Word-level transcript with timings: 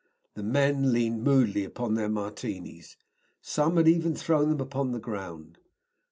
The 0.33 0.41
men 0.41 0.91
leaned 0.91 1.23
moodily 1.23 1.63
upon 1.63 1.93
their 1.93 2.09
Martinis. 2.09 2.97
Some 3.39 3.77
had 3.77 3.87
even 3.87 4.15
thrown 4.15 4.49
them 4.49 4.59
upon 4.59 4.93
the 4.93 4.99
ground. 4.99 5.59